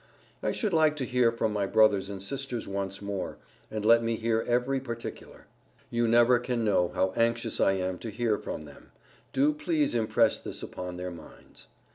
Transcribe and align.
I 0.41 0.51
should 0.51 0.73
like 0.73 0.95
to 0.95 1.05
hear 1.05 1.31
from 1.31 1.53
my 1.53 1.67
brothers 1.67 2.09
and 2.09 2.23
sisters 2.23 2.67
once 2.67 3.03
more, 3.03 3.37
and 3.69 3.85
let 3.85 4.01
me 4.01 4.15
hear 4.15 4.43
every 4.47 4.79
particular. 4.79 5.45
You 5.91 6.07
never 6.07 6.39
can 6.39 6.65
know 6.65 6.87
how 6.95 7.13
anxious 7.15 7.59
I 7.61 7.73
am 7.73 7.99
to 7.99 8.09
hear 8.09 8.39
from 8.39 8.61
them; 8.63 8.91
do 9.31 9.53
please 9.53 9.93
impress 9.93 10.39
this 10.39 10.63
upon 10.63 10.95
their 10.95 11.11
minds. 11.11 11.67